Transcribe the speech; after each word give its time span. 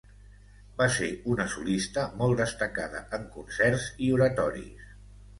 Va 0.77 0.85
ser 0.93 1.09
una 1.33 1.43
solista 1.55 2.05
molt 2.21 2.39
destacada 2.43 3.01
en 3.19 3.27
concerts 3.35 3.85
i 4.07 4.09
oratoris. 4.15 4.89